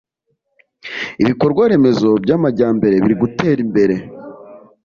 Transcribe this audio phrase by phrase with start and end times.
[1.21, 3.95] ibikorwa remezo by'amajyambere biri gutera imbere